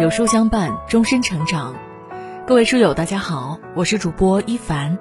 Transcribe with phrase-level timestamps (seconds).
[0.00, 1.74] 有书相伴，终身成长。
[2.46, 4.96] 各位书友，大家好，我是主播一凡。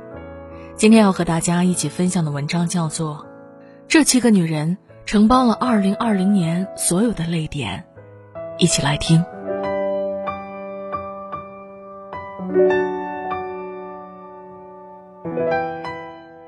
[0.75, 3.18] 今天要和大家一起分享的文章叫做
[3.88, 7.86] 《这七个女人承包了2020年所有的泪点》，
[8.57, 9.23] 一起来听。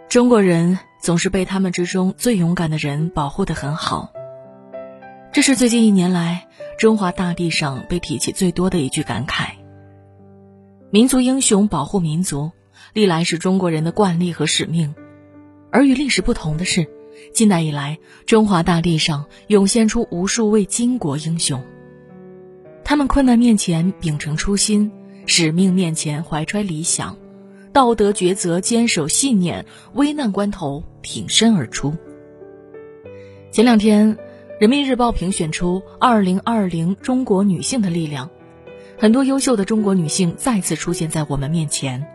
[0.09, 4.09] 中国人总是被他们之中最勇敢的人保护得很好。
[5.31, 6.47] 这是最近一年来
[6.79, 9.49] 中华大地上被提起最多的一句感慨。
[10.89, 12.51] 民族英雄保护民族，
[12.93, 14.95] 历来是中国人的惯例和使命。
[15.71, 16.87] 而与历史不同的是，
[17.31, 21.61] 近代以来，中华大地上涌现出无数位巾帼英雄。
[22.83, 24.91] 他们困难面前秉承初心，
[25.27, 27.15] 使命面前怀揣理想，
[27.71, 31.95] 道德抉择坚守信念，危难关头挺身而出。
[33.51, 34.17] 前两天。
[34.59, 38.29] 人民日报评选出二零二零中国女性的力量，
[38.97, 42.05] 很多优秀的中国女性再次出现在我们面前。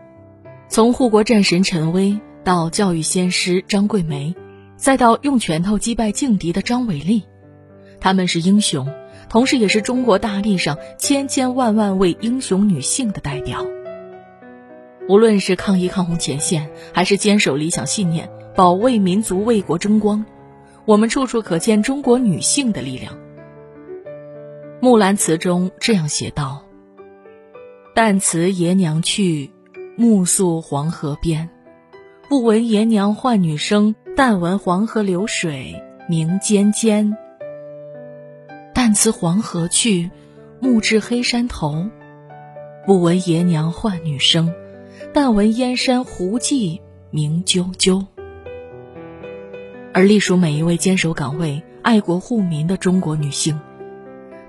[0.69, 4.35] 从护国战神陈薇到教育先师张桂梅，
[4.75, 7.23] 再到用拳头击败劲敌的张伟丽，
[7.99, 8.87] 她们是英雄，
[9.27, 13.65] 同时也是中国大地上千千万万位英雄女性的代表。
[15.09, 20.23] 无论是抗疫抗洪前线，还是坚守理想信念、保卫民族为国争光。
[20.85, 23.13] 我们处处可见中国女性的力量。
[24.79, 26.63] 《木兰辞》中这样写道
[27.95, 29.49] ：“旦辞爷娘去，
[29.97, 31.49] 暮宿黄河边。
[32.29, 37.17] 不闻爷娘唤女声，但闻黄河流水鸣溅溅。
[38.73, 40.11] 旦辞黄河去，
[40.59, 41.87] 暮至黑山头。
[42.85, 44.53] 不闻爷娘唤女声，
[45.13, 48.05] 但闻燕山胡骑鸣啾啾。”
[49.95, 53.61] 而隶属每一位坚守岗位、爱国护民的中国女性，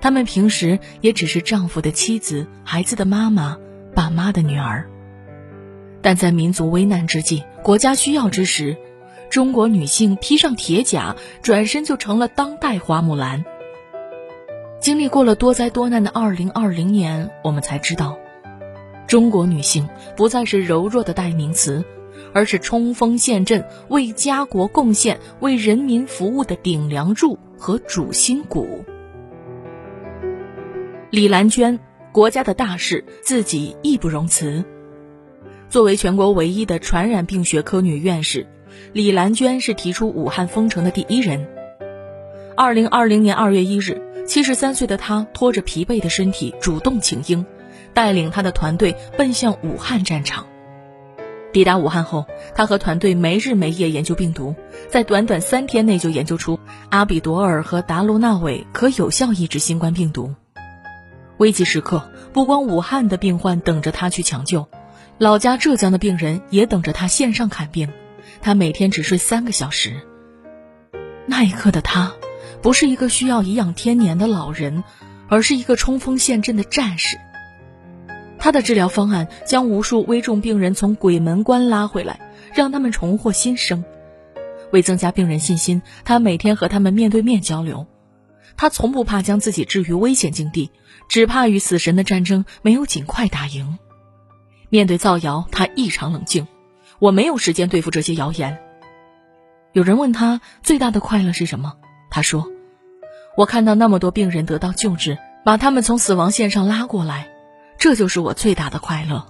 [0.01, 3.57] 她们平时也只是丈夫的妻子、孩子的妈妈、
[3.95, 4.89] 爸妈的女儿。
[6.01, 8.75] 但在民族危难之际、国家需要之时，
[9.29, 13.45] 中国女性披上铁甲，转身就成了当代花木兰。
[14.81, 18.19] 经历过了多灾多难的二零二零年，我们才知道，
[19.07, 19.87] 中国女性
[20.17, 21.85] 不再是柔弱的代名词。
[22.33, 28.83] 而是冲锋陷阵、为家国贡献、为人民服务的顶梁柱和主心骨。
[31.09, 31.79] 李兰娟，
[32.11, 34.63] 国家的大事，自己义不容辞。
[35.69, 38.47] 作为全国唯一的传染病学科女院士，
[38.93, 41.47] 李兰娟是提出武汉封城的第一人。
[42.55, 47.45] 二零二零年二月一日，七十三岁的她拖着疲惫的身体，主动请缨，
[47.93, 50.47] 带领她的团队奔向武汉战场。
[51.57, 54.53] 抵达武汉后，他和团队没日没夜研究病毒，
[54.91, 56.59] 在短短三天内就研究出
[56.91, 60.35] 阿比多尔和达卢纳韦可有效抑制新冠病毒。
[61.37, 64.67] 危急时刻，不光武汉的病患等着他去抢救，
[65.17, 67.89] 老家浙江的病人也等着他线上看病。
[68.39, 69.95] 他每天只睡三个小时。
[71.25, 72.13] 那一刻的他，
[72.61, 74.83] 不是一个需要颐养天年的老人，
[75.27, 77.17] 而是一个冲锋陷阵的战士。
[78.47, 82.21] 他的治疗方案将无数危重病人从鬼门关拉回来，
[82.55, 83.83] 让他们重获新生。
[84.71, 87.87] 为增加病人信心，他每天和他们面对面交流。
[88.55, 90.71] 他从不怕将自己置于危险境地，
[91.09, 93.77] 只怕与死神的战争没有尽快打赢。
[94.69, 96.47] 面对造谣，他异常冷静。
[96.99, 98.59] 我没有时间对付这些谣言。
[99.73, 101.73] 有人问他最大的快乐是什么，
[102.09, 102.47] 他说
[103.35, 107.27] ：“我看到那么多病人得到救治，把他们从死亡线上拉过来。”
[107.77, 109.25] 这就是我最大的快乐。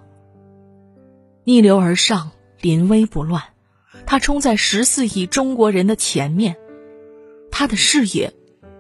[1.44, 2.32] 逆流而上，
[2.62, 3.44] 临危不乱，
[4.06, 6.56] 他冲在十四亿中国人的前面，
[7.52, 8.34] 他的事业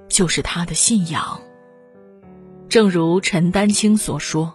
[0.09, 1.41] 就是他的信仰。
[2.69, 4.53] 正如陈丹青所说：“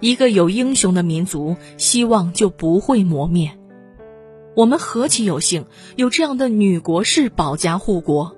[0.00, 3.56] 一个有英雄的民族，希望就不会磨灭。
[4.56, 8.36] 我们何其有幸，有这样的女国士保家护国。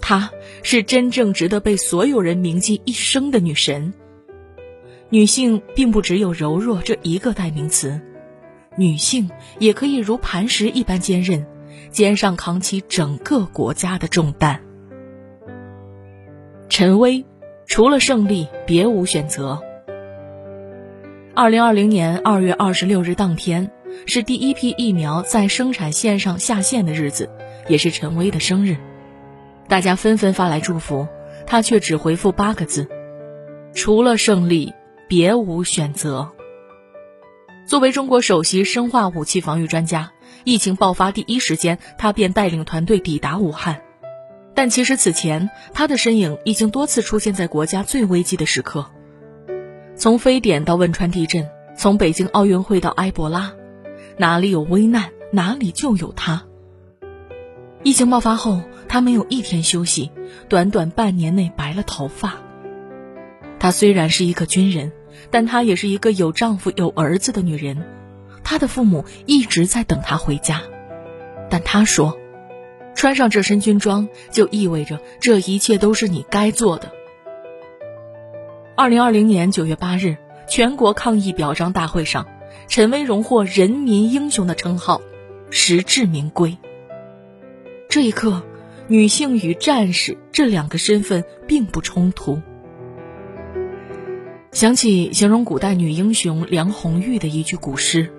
[0.00, 0.32] 她
[0.64, 3.94] 是真正值得被所有人铭记一生的女神。”
[5.12, 8.00] 女性并不只有柔弱这一个代名词，
[8.76, 11.44] 女性也可以如磐石一般坚韧，
[11.90, 14.62] 肩上扛起整个国家的重担。
[16.70, 17.26] 陈薇，
[17.66, 19.60] 除了胜利别无选择。
[21.34, 23.70] 二零二零年二月二十六日当天，
[24.06, 27.28] 是第一批疫苗在生产线上下线的日子，
[27.68, 28.78] 也是陈薇的生日，
[29.68, 31.06] 大家纷纷发来祝福，
[31.46, 32.88] 她却只回复八个字：
[33.74, 34.72] 除了胜利。
[35.14, 36.32] 别无选择。
[37.66, 40.10] 作为中国首席生化武器防御专家，
[40.44, 43.82] 疫情爆发第一时间，他便带领团队抵达武汉。
[44.54, 48.86] 但其实此前，他的身影已经多次出现在国家最危机的时刻，
[49.96, 53.52] 从非典到汶川地震，从北京奥运会到埃博拉，
[54.16, 56.46] 哪里有危难，哪里就有他。
[57.82, 60.10] 疫情爆发后，他没有一天休息，
[60.48, 62.38] 短短半年内白了头发。
[63.58, 64.90] 他虽然是一个军人，
[65.30, 67.82] 但她也是一个有丈夫有儿子的女人。
[68.44, 70.62] 她的父母一直在等她回家，
[71.48, 72.18] 但她说
[72.94, 76.92] ：“穿上这身军装，就意味着这一切都是你该做的。”
[78.76, 80.16] 二零二零年九月八日，
[80.48, 82.26] 全国抗疫表彰大会上，
[82.68, 85.00] 陈薇荣获“人民英雄”的称号，
[85.50, 86.58] 实至名归。
[87.88, 88.42] 这一刻，
[88.88, 92.40] 女性与战士这两个身份并不冲突。
[94.52, 98.12] 想起形容古代女英雄梁红玉的一句古诗：“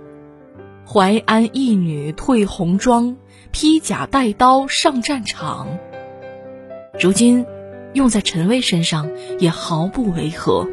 [0.84, 3.18] 淮安义女褪红妆，
[3.52, 5.78] 披甲带刀上战场。”
[7.00, 7.46] 如今，
[7.94, 10.68] 用在陈薇身上也毫不违和。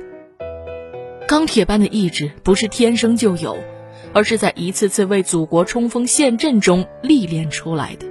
[1.29, 3.59] 钢铁般的意志不是天生就有，
[4.15, 8.07] 而是在一次次为祖国冲锋陷阵中历练出来的。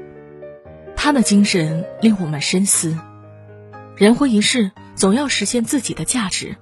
[0.96, 2.96] 他的精神令我们深思：
[3.96, 6.56] 人活一世，总要实现自己的价值，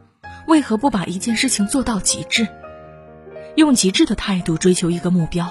[0.47, 2.47] 为何不把一件事情做到极致？
[3.55, 5.49] 用极致的态度追求一个目标，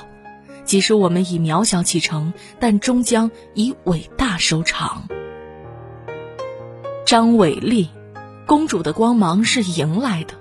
[0.65, 5.07] 即使我们以渺小启程，但终将以伟大收场。
[7.05, 7.91] 张伟丽，
[8.47, 10.35] 公主的光芒是赢来的。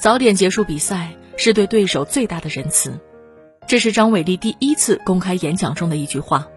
[0.00, 2.98] 早点结束比赛是对对手最大的仁慈，
[3.66, 6.48] 这是张伟丽第一次公开演讲中的一句话。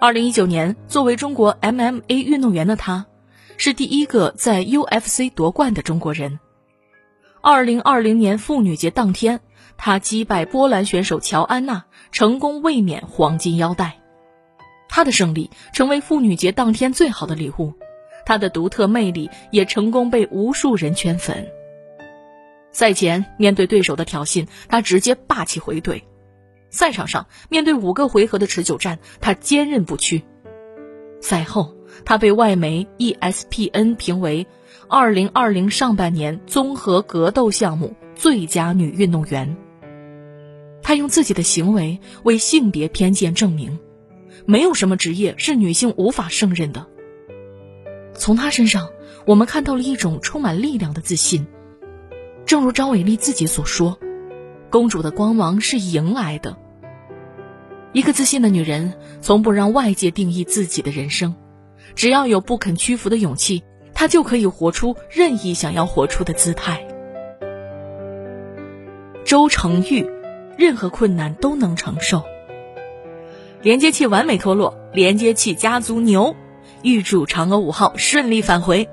[0.00, 3.06] 二零一九年，作为中国 MMA 运动员的她，
[3.58, 6.38] 是第一个在 UFC 夺冠的中国人。
[7.42, 9.40] 二零二零年妇女节当天，
[9.76, 14.00] 他击败波兰选手乔安娜，成功卫冕黄金腰带。
[14.88, 17.74] 他的胜利成为妇女节当天最好的礼物，
[18.24, 21.48] 他的独特魅力也成功被无数人圈粉。
[22.70, 26.04] 赛前面对对手的挑衅，他直接霸气回怼。
[26.70, 30.24] 赛场上，面对五个回合的持久战，他坚韧不屈。
[31.20, 34.46] 赛后，他被外媒 ESPN 评为
[34.88, 39.56] 2020上半年综合格斗项目最佳女运动员。
[40.82, 43.78] 她用自己的行为为性别偏见证明，
[44.46, 46.86] 没有什么职业是女性无法胜任的。
[48.14, 48.88] 从她身上，
[49.26, 51.46] 我们看到了一种充满力量的自信。
[52.46, 53.98] 正如张伟丽自己所说。
[54.70, 56.58] 公主的光芒是迎来的。
[57.94, 58.92] 一个自信的女人，
[59.22, 61.34] 从不让外界定义自己的人生，
[61.98, 66.86] 只要有不肯屈服的勇气，他就可以活出任意想要活出的姿态。
[69.24, 70.08] 周成玉，
[70.56, 72.22] 任何困难都能承受。
[73.62, 76.36] 连接器完美脱落，连接器家族牛，
[76.84, 78.88] 预祝嫦娥五号顺利返回。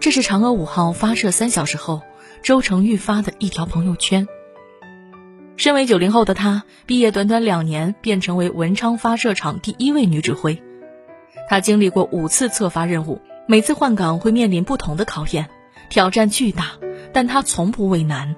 [0.00, 2.02] 这是嫦娥五号发射三小时后，
[2.42, 4.26] 周成玉发的一条朋友圈。
[5.56, 10.60] 身为九零后的她，毕业短短两年便成为文昌发射场第一位女指挥。
[11.48, 15.48] 他经历过五次测发任务，每次换岗会面临不同的考验，
[15.88, 16.72] 挑战巨大，
[17.12, 18.36] 但他从不畏难。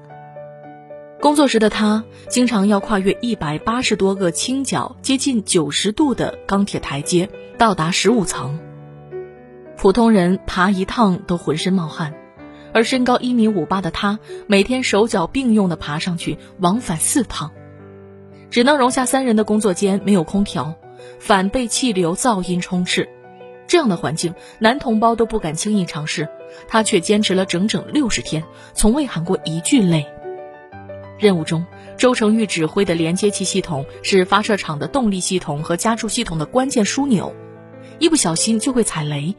[1.20, 7.28] 工作时的他，经常要跨越一百八十多个倾角、接近九十度的钢铁台阶，
[7.58, 8.58] 到达十五层。
[9.76, 12.14] 普通人爬一趟都浑身冒汗。
[12.73, 17.50] 而身高一米五八的他，每天手脚并用的爬上去，往返四趟，
[18.49, 20.76] 只能容下三人的工作间没有空调，
[21.19, 23.09] 反被气流噪音充斥。
[23.66, 26.28] 这样的环境，男同胞都不敢轻易尝试，
[26.66, 28.42] 他却坚持了整整六十天，
[28.75, 30.07] 从未喊过一句累。
[31.19, 31.66] 任务中，
[31.97, 37.35] 周成玉指挥的连接器系统是发射场的动力系统和加注系统的关键枢纽，
[37.99, 39.37] 一不小心就会踩雷。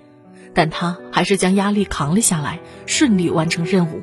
[0.54, 4.02] 但他还是将压力扛了下来，顺利完成任务。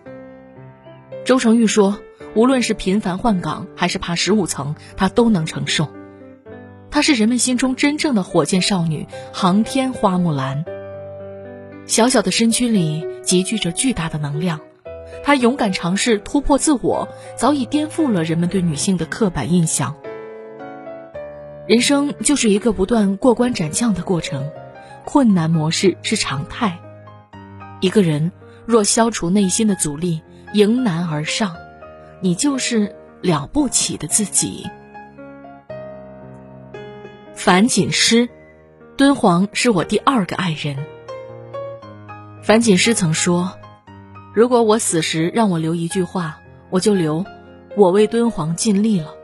[1.24, 2.00] 周成玉说
[2.34, 5.88] ：“无论是频繁换岗，还是爬十五层，他都能承受。
[6.90, 10.64] 她是人们心中真正的火箭少女，航天花木兰。
[11.86, 14.60] 小小的身躯里集聚着巨大的能量，
[15.22, 19.94] 她勇敢尝试突破自我，早已颠覆了人们对女性的刻板印象。
[21.66, 24.50] 人生就是一个不断过关斩将的过程。”
[25.04, 26.78] 困难模式是常态。
[27.80, 28.30] 一个人
[28.66, 30.20] 若消除内心的阻力，
[30.52, 31.56] 迎难而上，
[32.20, 34.68] 你就是了不起的自己。
[37.38, 38.28] 樊锦诗，
[38.96, 40.76] 敦煌是我第二个爱人。
[42.42, 43.56] 樊锦诗曾说
[44.34, 47.24] ：“如果我死时让我留一句话，我就留
[47.78, 49.14] ‘我为敦煌尽力了’。”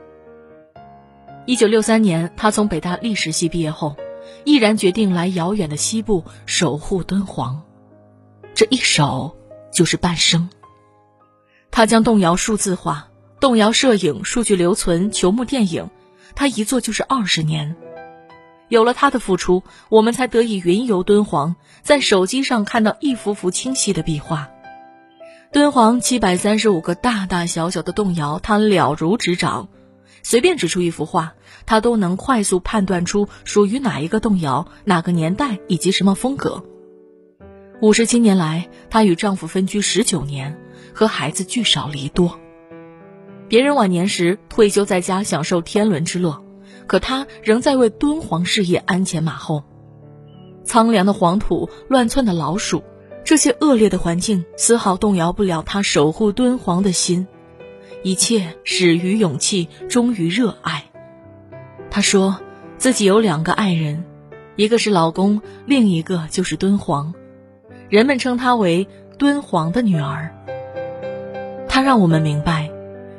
[1.45, 3.97] 一九六三年，他从北大历史系毕业后。
[4.45, 7.63] 毅然决定来遥远的西部守护敦煌，
[8.55, 9.37] 这一守
[9.73, 10.49] 就是半生。
[11.71, 13.09] 他将动摇数字化，
[13.41, 15.91] 动摇摄影、数据留存、球幕电影，
[16.37, 17.77] 他一做就是二十年。
[18.75, 24.51] 有了他的付出，我们才得以云游敦煌，在手机上看到一幅幅清晰的壁画。
[25.53, 29.69] 敦煌七百三十五个大大小小的动摇，他了如指掌。
[30.25, 31.35] 随便指出一幅画，
[31.67, 36.65] 他都能快速判断出属于哪一个动摇、哪个年代以及什么风格。
[37.81, 40.59] 五十七年来，她与丈夫分居十九年，
[40.93, 42.41] 和孩子聚少离多。
[43.49, 46.44] 别人晚年时退休在家享受天伦之乐，
[46.87, 49.65] 可他仍在为敦煌事业鞍前马后。
[50.65, 52.83] 苍凉的黄土，乱窜的老鼠，
[53.23, 57.27] 这些恶劣的环境丝毫动摇不了他守护敦煌的心。
[58.03, 60.85] 一切始于勇气，终于热爱。
[61.91, 62.41] 他说
[62.77, 64.05] 自己有两个爱人，
[64.57, 67.15] 一个是老公，另一个就是敦煌。
[67.89, 68.89] 人们称她为
[69.19, 70.35] 敦煌的女儿。
[71.69, 72.71] 他让我们明白，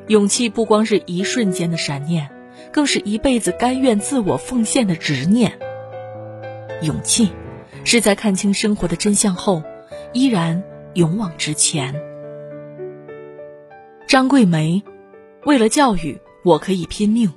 [0.07, 2.29] 勇气不光是一瞬间的闪念，
[2.71, 5.59] 更是一辈子甘愿自我奉献的执念。
[6.81, 7.31] 勇气，
[7.83, 9.63] 是在看清生活的真相后，
[10.13, 11.95] 依然勇往直前。
[14.07, 14.83] 张桂梅，
[15.45, 17.33] 为了教育，我可以拼命。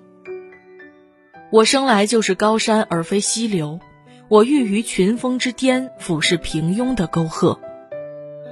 [1.51, 3.81] 我生来就是高山而非溪流，
[4.29, 7.59] 我欲于群峰之巅俯视平庸的沟壑。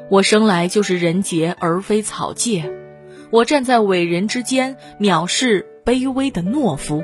[0.09, 2.73] 我生来就是人杰而非草芥，
[3.31, 7.03] 我站在伟人之间藐视卑微的懦夫。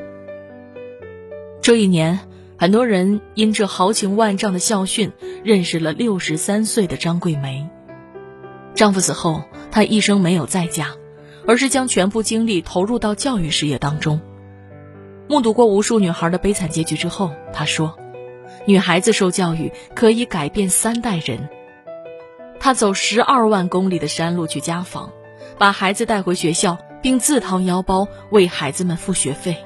[1.63, 2.21] 这一年，
[2.59, 5.13] 很多人因这豪情万丈的校训，
[5.43, 7.67] 认识了六十三岁的张桂梅。
[8.75, 10.89] 丈夫死后，她一生没有再嫁。
[11.45, 14.21] 而是将全部精力投入到教育事业当中。
[15.29, 17.99] 目睹过无数女孩的悲惨结局之后，她说
[18.65, 21.49] ：“女孩子受教育可以改变三代人。”
[22.61, 25.11] 她走十二万公里的山路去家访，
[25.59, 29.57] 把孩子带回学校，并自掏腰包为孩子们付学费。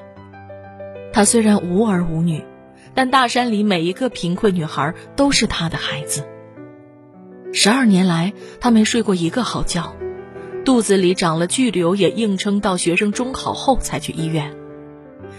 [1.13, 2.43] 她虽然无儿无女，
[2.93, 6.23] 但大山里每一个贫困女孩都是她的孩子。
[7.53, 9.95] 十二年来，她没睡过一个好觉。
[10.65, 14.53] 肚子里长了巨瘤，也硬撑到学生中考后才去医院。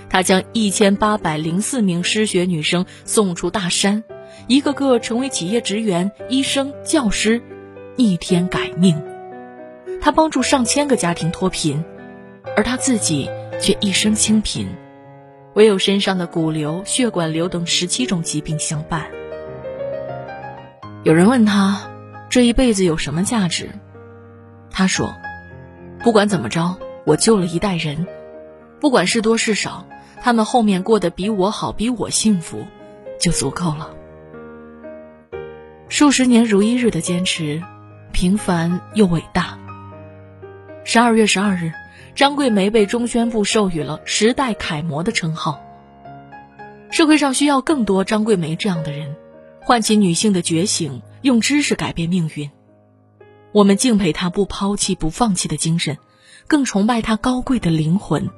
[0.09, 4.05] 他将一千八百零四名失学女生送出大山，
[4.47, 7.43] 一个个成为企业职员、医生、教师，
[7.97, 9.03] 逆天改命。
[10.01, 11.85] 他帮助上千个家庭脱贫，
[12.57, 13.29] 而他自己
[13.61, 14.69] 却一生清贫，
[15.55, 19.07] 唯有身上的骨瘤、血管瘤等十七种疾病相伴。
[21.05, 21.91] 有人问他，
[22.29, 23.71] 这一辈子有什么价值？
[24.71, 25.15] 他说
[26.05, 28.07] ：“不管怎么着，我救了一代人，
[28.81, 29.87] 不管是多是少，
[30.23, 32.67] 他们后面过得比我好，比我幸福，
[33.19, 33.91] 就足够了。”
[35.89, 37.63] 数十年如一日的坚持，
[38.13, 39.58] 平凡又伟大。
[40.91, 41.75] 十二月十二日，
[42.15, 45.63] 张桂梅被中宣部授予了“时代楷模”的称号。
[46.91, 49.15] 社会上需要更多张桂梅这样的人，
[49.61, 52.51] 唤起女性的觉醒，用知识改变命运。
[53.53, 55.99] 我们敬佩她不抛弃、不放弃的精神，
[56.47, 58.31] 更崇拜她高贵的灵魂。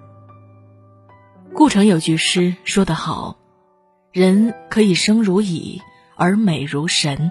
[1.55, 3.39] 顾城有句诗说得好
[4.11, 5.81] ：“人可以生如蚁，
[6.17, 7.31] 而美如神。”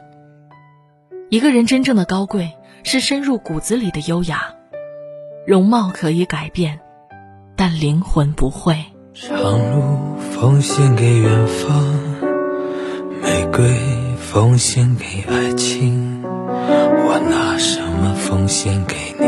[1.27, 2.53] 一个人真正的高贵，
[2.85, 4.55] 是深入骨子里的优雅。
[5.45, 6.79] 容貌可以改变，
[7.55, 8.85] 但灵魂不会。
[9.13, 11.83] 长路奉献给远方，
[13.21, 13.75] 玫瑰
[14.17, 16.21] 奉献给爱情。
[16.23, 19.25] 我拿什么奉献给你，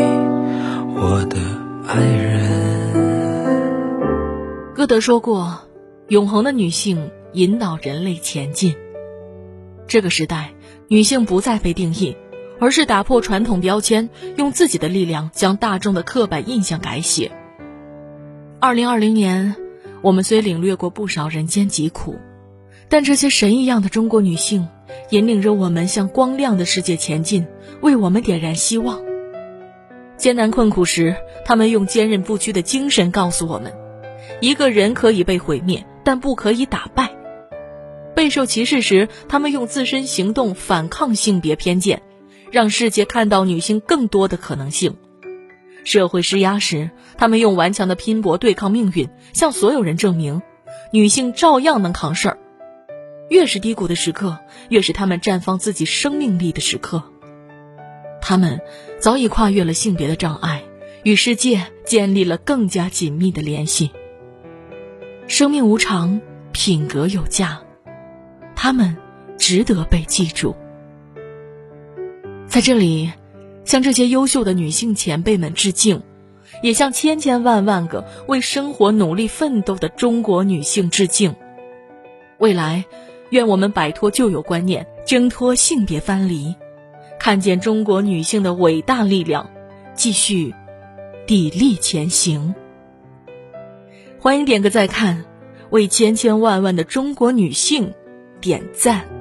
[0.96, 1.38] 我的
[1.88, 2.42] 爱人？
[4.76, 5.60] 歌德说过
[6.08, 8.76] ：“永恒的女性引导人类前进。”
[9.88, 10.52] 这个时代，
[10.88, 12.16] 女性不再被定义，
[12.62, 17.32] 而是打破传统标签，用自己的力量将大众的刻板印象改写。
[18.60, 19.56] 二零二零年，
[20.04, 22.20] 我们虽领略过不少人间疾苦，
[22.88, 24.70] 但这些神一样的中国女性。
[25.10, 27.48] 引领着我们向光亮的世界前进，
[27.82, 29.02] 为我们点燃希望。
[30.18, 31.16] 艰难困苦时，
[31.46, 33.74] 他们用坚韧不屈的精神告诉我们：
[34.40, 37.10] 一个人可以被毁灭，但不可以打败。
[38.14, 42.04] 备受歧视时，他们用自身行动反抗性别偏见，
[42.52, 44.98] 让世界看到女性更多的可能性。
[45.84, 50.42] 社会施压时，他们用顽强的拼搏对抗命运，向所有人证明：
[50.92, 52.38] 女性照样能扛事儿。
[53.30, 54.38] 越是低谷的时刻，
[54.70, 57.02] 越是他们绽放自己生命力的时刻。
[58.22, 58.60] 他们
[59.00, 60.64] 早已跨越了性别的障碍，
[61.04, 63.90] 与世界建立了更加紧密的联系。
[65.28, 67.62] 生命无常，品格有价，
[68.56, 68.98] 他们
[69.40, 70.56] 值得被记住。
[72.52, 73.10] 在这里，
[73.64, 76.04] 向这些优秀的女性前辈们致敬，
[76.62, 81.34] 也向千千万万个为生活努力奋斗的中国女性致敬。
[82.40, 82.84] 未来，
[83.30, 86.54] 愿我们摆脱旧有观念，挣脱性别藩篱，
[87.18, 89.50] 看见中国女性的伟大力量，
[89.94, 90.54] 继续
[91.26, 92.54] 砥砺前行。
[94.20, 95.24] 欢迎点个再看，
[95.70, 97.94] 为千千万万的中国女性
[98.42, 99.21] 点赞。